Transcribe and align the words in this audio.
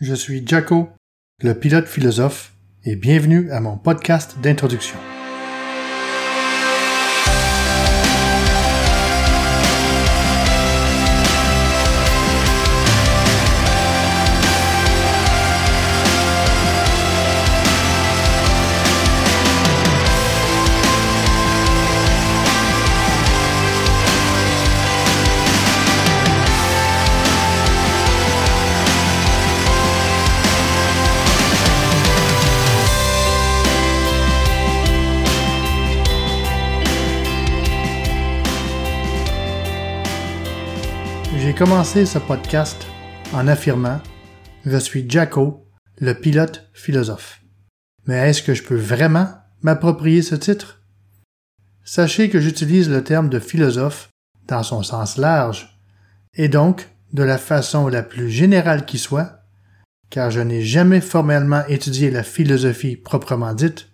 je 0.00 0.14
suis 0.14 0.46
Jaco, 0.46 0.90
le 1.42 1.54
pilote 1.54 1.86
philosophe, 1.86 2.52
et 2.84 2.96
bienvenue 2.96 3.50
à 3.50 3.60
mon 3.60 3.76
podcast 3.76 4.36
d'introduction. 4.42 4.98
Commencé 41.56 42.04
ce 42.04 42.18
podcast 42.18 42.86
en 43.32 43.48
affirmant 43.48 44.02
Je 44.66 44.76
suis 44.76 45.08
Jacko, 45.08 45.66
le 45.98 46.12
pilote 46.12 46.68
philosophe. 46.74 47.40
Mais 48.04 48.28
est-ce 48.28 48.42
que 48.42 48.52
je 48.52 48.62
peux 48.62 48.76
vraiment 48.76 49.28
m'approprier 49.62 50.20
ce 50.20 50.34
titre? 50.34 50.82
Sachez 51.82 52.28
que 52.28 52.40
j'utilise 52.40 52.90
le 52.90 53.02
terme 53.02 53.30
de 53.30 53.38
philosophe 53.38 54.10
dans 54.48 54.62
son 54.62 54.82
sens 54.82 55.16
large, 55.16 55.80
et 56.34 56.48
donc 56.48 56.90
de 57.14 57.22
la 57.22 57.38
façon 57.38 57.88
la 57.88 58.02
plus 58.02 58.28
générale 58.28 58.84
qui 58.84 58.98
soit, 58.98 59.40
car 60.10 60.30
je 60.30 60.40
n'ai 60.40 60.62
jamais 60.62 61.00
formellement 61.00 61.64
étudié 61.68 62.10
la 62.10 62.22
philosophie 62.22 62.96
proprement 62.96 63.54
dite, 63.54 63.88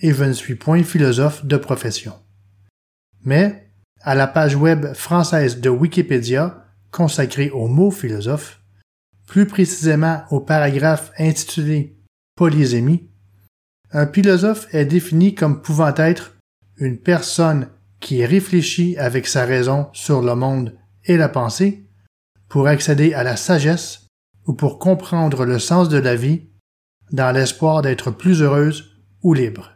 et 0.00 0.12
je 0.12 0.24
ne 0.24 0.34
suis 0.34 0.56
point 0.56 0.82
philosophe 0.82 1.46
de 1.46 1.56
profession. 1.56 2.12
Mais, 3.24 3.72
à 4.02 4.14
la 4.14 4.26
page 4.26 4.56
web 4.56 4.92
française 4.92 5.58
de 5.60 5.70
Wikipédia, 5.70 6.61
consacré 6.92 7.50
au 7.50 7.66
mot 7.66 7.90
philosophe, 7.90 8.60
plus 9.26 9.46
précisément 9.46 10.22
au 10.30 10.40
paragraphe 10.40 11.10
intitulé 11.18 11.96
Polysémie, 12.36 13.08
un 13.90 14.06
philosophe 14.06 14.72
est 14.72 14.84
défini 14.84 15.34
comme 15.34 15.60
pouvant 15.60 15.94
être 15.96 16.36
une 16.76 16.98
personne 16.98 17.68
qui 18.00 18.24
réfléchit 18.24 18.96
avec 18.96 19.26
sa 19.26 19.44
raison 19.44 19.88
sur 19.92 20.22
le 20.22 20.34
monde 20.34 20.76
et 21.04 21.16
la 21.16 21.28
pensée 21.28 21.86
pour 22.48 22.68
accéder 22.68 23.14
à 23.14 23.22
la 23.22 23.36
sagesse 23.36 24.06
ou 24.46 24.54
pour 24.54 24.78
comprendre 24.78 25.44
le 25.44 25.58
sens 25.58 25.88
de 25.88 25.98
la 25.98 26.16
vie 26.16 26.42
dans 27.12 27.32
l'espoir 27.32 27.82
d'être 27.82 28.10
plus 28.10 28.42
heureuse 28.42 28.96
ou 29.22 29.34
libre. 29.34 29.72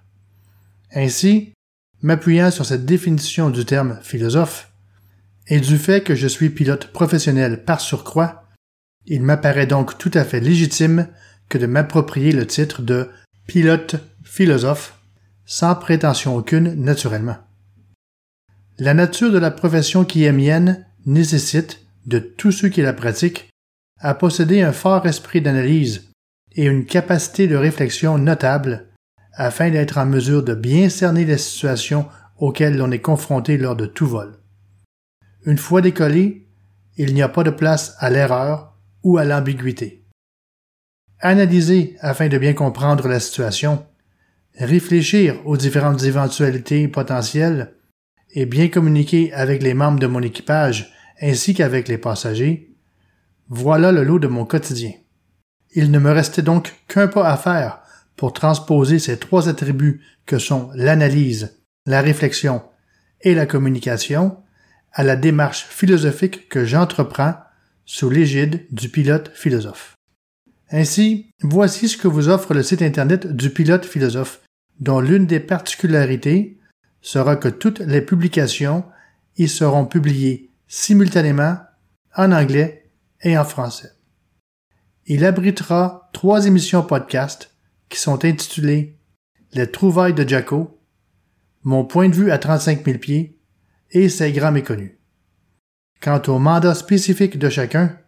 Ainsi, 0.94 1.53
m'appuyant 2.03 2.50
sur 2.50 2.64
cette 2.64 2.87
définition 2.87 3.50
du 3.50 3.64
terme 3.64 3.98
philosophe, 4.03 4.72
et 5.48 5.61
du 5.61 5.78
fait 5.78 6.02
que 6.02 6.14
je 6.14 6.27
suis 6.27 6.50
pilote 6.50 6.89
professionnel 6.89 7.64
par 7.64 7.80
surcroît, 7.80 8.44
il 9.06 9.22
m'apparaît 9.22 9.66
donc 9.66 9.98
tout 9.98 10.11
à 10.14 10.25
fait 10.25 10.41
légitime 10.41 11.08
que 11.48 11.58
de 11.58 11.66
m'approprier 11.66 12.33
le 12.33 12.47
titre 12.47 12.83
de 12.83 13.08
pilote 13.47 13.97
philosophe, 14.25 14.98
sans 15.44 15.75
prétention 15.77 16.36
aucune 16.36 16.75
naturellement. 16.75 17.36
La 18.78 18.94
nature 18.94 19.30
de 19.30 19.38
la 19.38 19.50
profession 19.50 20.05
qui 20.05 20.25
est 20.25 20.33
mienne 20.33 20.84
nécessite, 21.06 21.81
de 22.06 22.19
tous 22.19 22.53
ceux 22.53 22.69
qui 22.69 22.83
la 22.83 22.92
pratiquent, 22.92 23.48
à 24.00 24.14
posséder 24.14 24.62
un 24.62 24.72
fort 24.72 25.06
esprit 25.06 25.41
d'analyse 25.41 26.10
et 26.55 26.64
une 26.64 26.84
capacité 26.84 27.47
de 27.47 27.56
réflexion 27.56 28.19
notable 28.19 28.88
afin 29.33 29.70
d'être 29.70 29.98
en 29.98 30.06
mesure 30.06 30.42
de 30.42 30.55
bien 30.55 30.88
cerner 30.88 31.25
les 31.25 31.38
situations 31.38 32.06
auxquelles 32.38 32.77
l'on 32.77 32.91
est 32.91 33.00
confronté 33.00 33.56
lors 33.56 33.76
de 33.76 33.87
tout 33.87 34.06
vol. 34.06 34.38
Une 35.46 35.58
fois 35.58 35.80
décollé, 35.80 36.48
il 36.96 37.14
n'y 37.14 37.22
a 37.22 37.28
pas 37.28 37.44
de 37.44 37.50
place 37.50 37.94
à 38.00 38.10
l'erreur 38.10 38.76
ou 39.04 39.16
à 39.16 39.24
l'ambiguïté. 39.24 40.04
Analyser 41.20 41.96
afin 42.00 42.26
de 42.26 42.36
bien 42.36 42.52
comprendre 42.52 43.06
la 43.06 43.20
situation, 43.20 43.86
réfléchir 44.54 45.40
aux 45.44 45.56
différentes 45.56 46.02
éventualités 46.02 46.88
potentielles 46.88 47.74
et 48.32 48.44
bien 48.44 48.68
communiquer 48.68 49.32
avec 49.32 49.62
les 49.62 49.72
membres 49.72 50.00
de 50.00 50.08
mon 50.08 50.20
équipage 50.20 50.92
ainsi 51.22 51.54
qu'avec 51.54 51.86
les 51.86 51.96
passagers, 51.96 52.74
voilà 53.48 53.92
le 53.92 54.02
lot 54.02 54.18
de 54.18 54.26
mon 54.26 54.44
quotidien. 54.44 54.92
Il 55.76 55.92
ne 55.92 56.00
me 56.00 56.10
restait 56.10 56.42
donc 56.42 56.74
qu'un 56.88 57.06
pas 57.06 57.30
à 57.30 57.36
faire 57.36 57.82
pour 58.16 58.32
transposer 58.32 58.98
ces 58.98 59.18
trois 59.18 59.48
attributs 59.48 60.02
que 60.26 60.38
sont 60.38 60.70
l'analyse, 60.74 61.62
la 61.86 62.00
réflexion 62.00 62.62
et 63.20 63.34
la 63.34 63.46
communication 63.46 64.38
à 64.96 65.02
la 65.02 65.14
démarche 65.14 65.66
philosophique 65.66 66.48
que 66.48 66.64
j'entreprends 66.64 67.34
sous 67.84 68.08
l'égide 68.08 68.66
du 68.70 68.88
pilote 68.88 69.30
philosophe. 69.34 69.94
Ainsi, 70.70 71.30
voici 71.42 71.90
ce 71.90 71.98
que 71.98 72.08
vous 72.08 72.30
offre 72.30 72.54
le 72.54 72.62
site 72.62 72.80
Internet 72.80 73.26
du 73.26 73.50
pilote 73.50 73.84
philosophe, 73.84 74.40
dont 74.80 75.00
l'une 75.00 75.26
des 75.26 75.38
particularités 75.38 76.58
sera 77.02 77.36
que 77.36 77.48
toutes 77.48 77.80
les 77.80 78.00
publications 78.00 78.86
y 79.36 79.48
seront 79.48 79.84
publiées 79.84 80.50
simultanément 80.66 81.58
en 82.16 82.32
anglais 82.32 82.90
et 83.20 83.36
en 83.36 83.44
français. 83.44 83.92
Il 85.04 85.26
abritera 85.26 86.08
trois 86.14 86.46
émissions 86.46 86.82
podcast 86.82 87.54
qui 87.90 88.00
sont 88.00 88.24
intitulées 88.24 88.98
Les 89.52 89.70
trouvailles 89.70 90.14
de 90.14 90.26
Jaco, 90.26 90.80
Mon 91.64 91.84
point 91.84 92.08
de 92.08 92.14
vue 92.14 92.30
à 92.30 92.38
35 92.38 92.82
000 92.82 92.98
pieds 92.98 93.35
et 93.91 94.08
ses 94.08 94.32
grands 94.32 94.52
méconnus. 94.52 94.92
Quant 96.00 96.22
au 96.28 96.38
mandat 96.38 96.74
spécifique 96.74 97.38
de 97.38 97.48
chacun, 97.48 97.98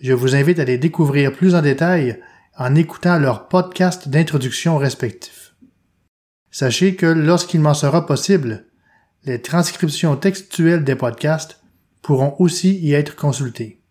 je 0.00 0.12
vous 0.12 0.34
invite 0.34 0.58
à 0.58 0.64
les 0.64 0.78
découvrir 0.78 1.32
plus 1.32 1.54
en 1.54 1.62
détail 1.62 2.20
en 2.58 2.74
écoutant 2.74 3.18
leurs 3.18 3.48
podcasts 3.48 4.08
d'introduction 4.08 4.78
respectifs. 4.78 5.54
Sachez 6.50 6.94
que 6.94 7.06
lorsqu'il 7.06 7.60
m'en 7.60 7.74
sera 7.74 8.06
possible, 8.06 8.66
les 9.24 9.42
transcriptions 9.42 10.16
textuelles 10.16 10.84
des 10.84 10.94
podcasts 10.94 11.60
pourront 12.02 12.36
aussi 12.38 12.78
y 12.78 12.94
être 12.94 13.16
consultées. 13.16 13.82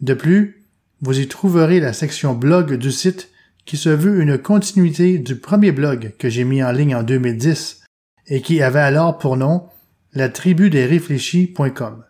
De 0.00 0.14
plus, 0.14 0.66
vous 1.00 1.18
y 1.20 1.28
trouverez 1.28 1.80
la 1.80 1.92
section 1.92 2.34
blog 2.34 2.74
du 2.74 2.90
site 2.90 3.30
qui 3.64 3.76
se 3.76 3.88
veut 3.88 4.20
une 4.20 4.36
continuité 4.36 5.18
du 5.18 5.36
premier 5.36 5.72
blog 5.72 6.14
que 6.18 6.28
j'ai 6.28 6.44
mis 6.44 6.62
en 6.62 6.72
ligne 6.72 6.94
en 6.94 7.02
2010 7.02 7.82
et 8.26 8.42
qui 8.42 8.62
avait 8.62 8.80
alors 8.80 9.18
pour 9.18 9.36
nom 9.36 9.68
la 10.12 10.28
tribu 10.28 10.70
des 10.70 10.86
réfléchis.com. 10.86 12.04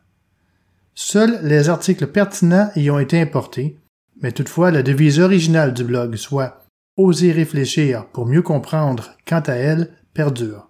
Seuls 0.95 1.41
les 1.43 1.69
articles 1.69 2.07
pertinents 2.07 2.71
y 2.77 2.91
ont 2.91 2.99
été 2.99 3.21
importés, 3.21 3.79
mais 4.23 4.33
toutefois 4.33 4.71
la 4.71 4.83
devise 4.83 5.21
originale 5.21 5.75
du 5.75 5.85
blog, 5.85 6.17
soit 6.17 6.61
Oser 6.97 7.33
réfléchir 7.33 8.07
pour 8.09 8.27
mieux 8.27 8.43
comprendre, 8.43 9.17
quant 9.27 9.41
à 9.41 9.55
elle, 9.55 9.97
perdure. 10.13 10.69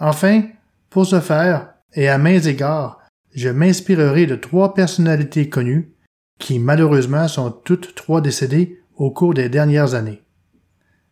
Enfin, 0.00 0.42
pour 0.90 1.06
ce 1.06 1.20
faire, 1.20 1.74
et 1.94 2.08
à 2.08 2.18
mains 2.18 2.40
égards, 2.40 2.98
je 3.34 3.48
m'inspirerai 3.48 4.26
de 4.26 4.34
trois 4.34 4.74
personnalités 4.74 5.48
connues, 5.48 5.94
qui 6.38 6.58
malheureusement 6.58 7.28
sont 7.28 7.50
toutes 7.50 7.94
trois 7.94 8.20
décédées 8.20 8.80
au 8.96 9.10
cours 9.10 9.34
des 9.34 9.48
dernières 9.48 9.94
années. 9.94 10.22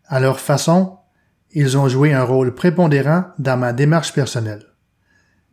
À 0.06 0.18
leur 0.18 0.40
façon, 0.40 0.98
ils 1.52 1.78
ont 1.78 1.88
joué 1.88 2.12
un 2.12 2.24
rôle 2.24 2.54
prépondérant 2.54 3.26
dans 3.38 3.56
ma 3.56 3.72
démarche 3.72 4.12
personnelle. 4.12 4.69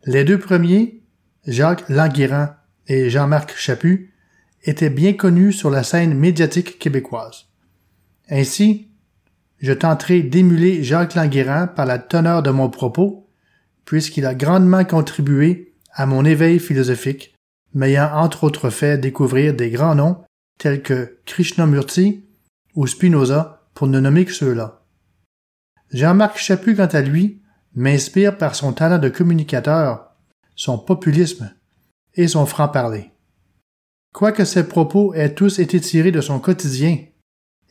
Les 0.04 0.24
deux 0.24 0.38
premiers, 0.38 1.02
Jacques 1.46 1.88
Languérand 1.88 2.50
et 2.86 3.10
Jean-Marc 3.10 3.54
Chaput, 3.56 4.14
étaient 4.62 4.90
bien 4.90 5.12
connus 5.12 5.52
sur 5.52 5.70
la 5.70 5.82
scène 5.82 6.14
médiatique 6.14 6.78
québécoise. 6.78 7.46
Ainsi, 8.30 8.88
je 9.58 9.72
tenterai 9.72 10.22
d'émuler 10.22 10.82
Jacques 10.82 11.14
Languérand 11.14 11.66
par 11.66 11.86
la 11.86 11.98
teneur 11.98 12.42
de 12.42 12.50
mon 12.50 12.70
propos, 12.70 13.28
puisqu'il 13.84 14.26
a 14.26 14.34
grandement 14.34 14.84
contribué 14.84 15.74
à 15.92 16.06
mon 16.06 16.24
éveil 16.24 16.58
philosophique, 16.58 17.34
m'ayant 17.74 18.10
entre 18.14 18.44
autres 18.44 18.70
fait 18.70 18.98
découvrir 18.98 19.54
des 19.54 19.70
grands 19.70 19.94
noms 19.94 20.22
tels 20.58 20.82
que 20.82 21.18
Krishnamurti 21.24 22.24
ou 22.74 22.86
Spinoza, 22.86 23.66
pour 23.74 23.86
ne 23.86 24.00
nommer 24.00 24.24
que 24.24 24.32
ceux-là. 24.32 24.82
Jean-Marc 25.92 26.38
Chaput, 26.38 26.74
quant 26.74 26.86
à 26.86 27.00
lui, 27.00 27.42
m'inspire 27.78 28.36
par 28.36 28.56
son 28.56 28.72
talent 28.72 28.98
de 28.98 29.08
communicateur, 29.08 30.10
son 30.56 30.78
populisme 30.78 31.54
et 32.14 32.26
son 32.26 32.44
franc-parler. 32.44 33.12
Quoique 34.12 34.44
ses 34.44 34.66
propos 34.66 35.14
aient 35.14 35.32
tous 35.32 35.60
été 35.60 35.80
tirés 35.80 36.10
de 36.10 36.20
son 36.20 36.40
quotidien, 36.40 36.98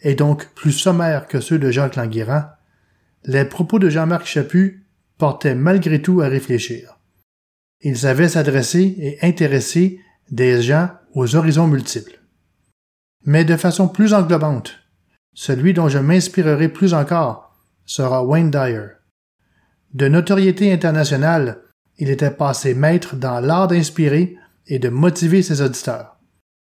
et 0.02 0.16
donc 0.16 0.48
plus 0.56 0.72
sommaires 0.72 1.28
que 1.28 1.42
ceux 1.42 1.60
de 1.60 1.72
Jacques 1.72 1.98
Languérand, 1.98 2.46
les 3.26 3.44
propos 3.44 3.80
de 3.80 3.90
Jean-Marc 3.90 4.26
Chaput 4.26 4.88
portaient 5.18 5.56
malgré 5.56 6.02
tout 6.02 6.22
à 6.22 6.30
réfléchir. 6.30 6.98
Il 7.82 7.98
savait 7.98 8.30
s'adresser 8.30 8.96
et 8.98 9.26
intéresser 9.26 10.00
des 10.32 10.62
gens 10.62 10.90
aux 11.16 11.36
horizons 11.36 11.68
multiples. 11.68 12.22
mais 13.26 13.44
de 13.44 13.58
façon 13.58 13.90
plus 13.90 14.14
englobante. 14.14 14.80
Celui 15.34 15.74
dont 15.74 15.90
je 15.90 16.00
m'inspirerai 16.00 16.70
plus 16.70 16.94
encore 16.94 17.58
sera 17.86 18.24
Wayne 18.24 18.52
Dyer. 18.52 18.97
De 19.98 20.08
notoriété 20.08 20.72
internationale, 20.72 21.58
il 21.98 22.12
était 22.12 22.30
passé 22.30 22.76
maître 22.76 23.16
dans 23.16 23.40
l'art 23.40 23.68
d'inspirer 23.68 24.38
et 24.68 24.78
de 24.78 24.90
motiver 24.90 25.42
ses 25.42 25.64
auditeurs. 25.64 26.20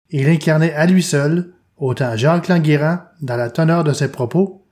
Il 0.08 0.26
incarnait 0.26 0.72
à 0.72 0.86
lui 0.86 1.02
seul 1.02 1.52
autant 1.76 2.16
Jacques 2.16 2.48
Languérand 2.48 3.00
dans 3.20 3.36
la 3.36 3.50
teneur 3.50 3.84
de 3.84 3.92
ses 3.92 4.10
propos 4.10 4.64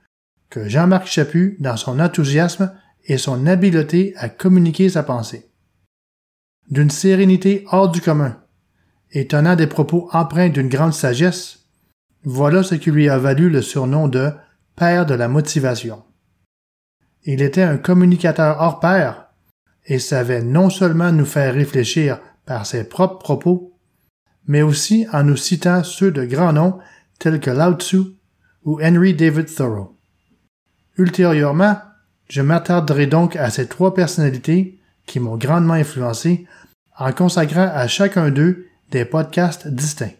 que 0.49 0.67
Jean-Marc 0.67 1.05
Chaput 1.05 1.57
dans 1.59 1.77
son 1.77 1.99
enthousiasme 1.99 2.73
et 3.05 3.19
son 3.19 3.45
habileté 3.45 4.15
à 4.17 4.29
communiquer 4.29 4.89
sa 4.89 5.03
pensée. 5.03 5.51
D'une 6.71 6.89
sérénité 6.89 7.65
hors 7.71 7.91
du 7.91 8.01
commun, 8.01 8.35
étonnant 9.11 9.55
des 9.55 9.67
propos 9.67 10.09
empreints 10.11 10.49
d'une 10.49 10.69
grande 10.69 10.95
sagesse, 10.95 11.67
voilà 12.23 12.63
ce 12.63 12.73
qui 12.73 12.89
lui 12.89 13.09
a 13.09 13.19
valu 13.19 13.51
le 13.51 13.61
surnom 13.61 14.07
de 14.07 14.31
Père 14.75 15.05
de 15.05 15.13
la 15.13 15.27
motivation. 15.27 16.03
Il 17.31 17.43
était 17.43 17.61
un 17.61 17.77
communicateur 17.77 18.59
hors 18.59 18.79
pair 18.79 19.27
et 19.85 19.99
savait 19.99 20.41
non 20.41 20.71
seulement 20.71 21.11
nous 21.11 21.27
faire 21.27 21.53
réfléchir 21.53 22.19
par 22.47 22.65
ses 22.65 22.89
propres 22.89 23.19
propos, 23.19 23.77
mais 24.47 24.63
aussi 24.63 25.05
en 25.13 25.25
nous 25.25 25.37
citant 25.37 25.83
ceux 25.83 26.09
de 26.09 26.25
grands 26.25 26.53
noms 26.53 26.79
tels 27.19 27.39
que 27.39 27.51
Lao 27.51 27.75
Tzu 27.75 27.99
ou 28.65 28.81
Henry 28.81 29.13
David 29.13 29.45
Thoreau. 29.53 29.95
Ultérieurement, 30.97 31.77
je 32.29 32.41
m'attarderai 32.41 33.05
donc 33.05 33.35
à 33.35 33.51
ces 33.51 33.67
trois 33.67 33.93
personnalités 33.93 34.79
qui 35.05 35.19
m'ont 35.19 35.37
grandement 35.37 35.75
influencé 35.75 36.47
en 36.97 37.11
consacrant 37.11 37.69
à 37.71 37.87
chacun 37.87 38.31
d'eux 38.31 38.65
des 38.89 39.05
podcasts 39.05 39.67
distincts. 39.67 40.17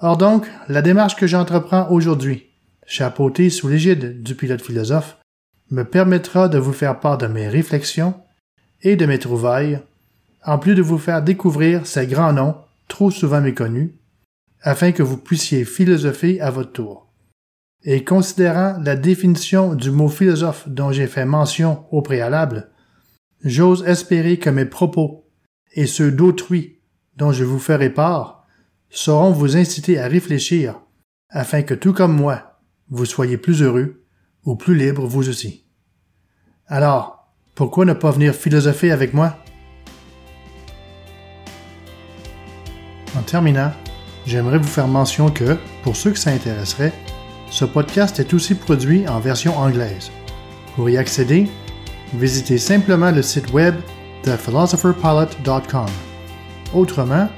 Or 0.00 0.16
donc, 0.16 0.50
la 0.68 0.80
démarche 0.80 1.16
que 1.16 1.26
j'entreprends 1.26 1.90
aujourd'hui, 1.90 2.46
chapeautée 2.86 3.50
sous 3.50 3.68
l'égide 3.68 4.22
du 4.22 4.34
pilote 4.34 4.62
philosophe, 4.62 5.18
me 5.70 5.82
permettra 5.82 6.48
de 6.48 6.58
vous 6.58 6.72
faire 6.72 7.00
part 7.00 7.18
de 7.18 7.26
mes 7.26 7.48
réflexions 7.48 8.14
et 8.82 8.96
de 8.96 9.06
mes 9.06 9.18
trouvailles, 9.18 9.80
en 10.44 10.58
plus 10.58 10.74
de 10.74 10.82
vous 10.82 10.98
faire 10.98 11.22
découvrir 11.22 11.86
ces 11.86 12.06
grands 12.06 12.32
noms 12.32 12.56
trop 12.88 13.10
souvent 13.10 13.40
méconnus, 13.40 13.90
afin 14.62 14.92
que 14.92 15.02
vous 15.02 15.16
puissiez 15.16 15.64
philosopher 15.64 16.40
à 16.40 16.50
votre 16.50 16.72
tour. 16.72 17.12
Et 17.84 18.04
considérant 18.04 18.78
la 18.82 18.96
définition 18.96 19.74
du 19.74 19.90
mot 19.90 20.08
philosophe 20.08 20.68
dont 20.68 20.92
j'ai 20.92 21.06
fait 21.06 21.24
mention 21.24 21.84
au 21.90 22.02
préalable, 22.02 22.70
j'ose 23.44 23.84
espérer 23.86 24.38
que 24.38 24.50
mes 24.50 24.64
propos 24.64 25.28
et 25.74 25.86
ceux 25.86 26.10
d'autrui 26.10 26.78
dont 27.16 27.32
je 27.32 27.44
vous 27.44 27.58
ferai 27.58 27.90
part 27.90 28.46
sauront 28.90 29.30
vous 29.30 29.56
inciter 29.56 29.98
à 29.98 30.08
réfléchir 30.08 30.80
afin 31.28 31.62
que 31.62 31.74
tout 31.74 31.92
comme 31.92 32.16
moi, 32.16 32.60
vous 32.88 33.04
soyez 33.04 33.36
plus 33.36 33.62
heureux 33.62 34.05
ou 34.46 34.54
plus 34.54 34.76
libre 34.76 35.06
vous 35.06 35.28
aussi. 35.28 35.64
Alors, 36.68 37.28
pourquoi 37.54 37.84
ne 37.84 37.92
pas 37.92 38.12
venir 38.12 38.34
philosopher 38.34 38.92
avec 38.92 39.12
moi? 39.12 39.36
En 43.16 43.22
terminant, 43.22 43.72
j'aimerais 44.26 44.58
vous 44.58 44.68
faire 44.68 44.88
mention 44.88 45.30
que, 45.30 45.56
pour 45.82 45.96
ceux 45.96 46.12
que 46.12 46.18
ça 46.18 46.30
intéresserait, 46.30 46.92
ce 47.50 47.64
podcast 47.64 48.18
est 48.20 48.34
aussi 48.34 48.54
produit 48.54 49.06
en 49.08 49.20
version 49.20 49.56
anglaise. 49.58 50.10
Pour 50.74 50.90
y 50.90 50.96
accéder, 50.96 51.48
visitez 52.14 52.58
simplement 52.58 53.10
le 53.10 53.22
site 53.22 53.52
web 53.52 53.74
thephilosophers.pilot.com. 54.22 55.86
Autrement, 56.74 57.28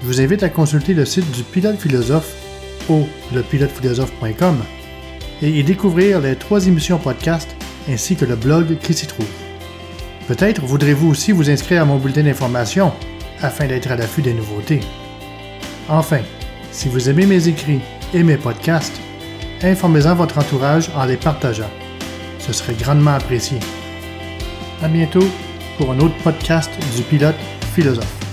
je 0.00 0.06
vous 0.06 0.20
invite 0.20 0.42
à 0.42 0.48
consulter 0.48 0.94
le 0.94 1.04
site 1.04 1.30
du 1.32 1.42
pilote 1.42 1.76
philosophe 1.76 2.34
au 2.88 3.06
lepilotephilosophe.com 3.32 4.56
et 5.42 5.50
y 5.50 5.64
découvrir 5.64 6.20
les 6.20 6.36
trois 6.36 6.66
émissions 6.66 6.98
podcast 6.98 7.54
ainsi 7.88 8.16
que 8.16 8.24
le 8.24 8.36
blog 8.36 8.78
qui 8.78 8.94
s'y 8.94 9.06
trouve. 9.06 9.26
Peut-être 10.28 10.62
voudrez-vous 10.62 11.10
aussi 11.10 11.32
vous 11.32 11.50
inscrire 11.50 11.82
à 11.82 11.84
mon 11.84 11.98
bulletin 11.98 12.22
d'information 12.22 12.92
afin 13.42 13.66
d'être 13.66 13.90
à 13.90 13.96
l'affût 13.96 14.22
des 14.22 14.34
nouveautés. 14.34 14.80
Enfin, 15.88 16.20
si 16.70 16.88
vous 16.88 17.08
aimez 17.08 17.26
mes 17.26 17.48
écrits 17.48 17.80
et 18.14 18.22
mes 18.22 18.36
podcasts, 18.36 19.00
informez-en 19.62 20.14
votre 20.14 20.38
entourage 20.38 20.90
en 20.94 21.04
les 21.04 21.16
partageant. 21.16 21.70
Ce 22.38 22.52
serait 22.52 22.74
grandement 22.74 23.14
apprécié. 23.14 23.58
À 24.82 24.88
bientôt 24.88 25.26
pour 25.76 25.90
un 25.92 25.98
autre 26.00 26.16
podcast 26.22 26.70
du 26.96 27.02
pilote 27.02 27.34
philosophe. 27.74 28.29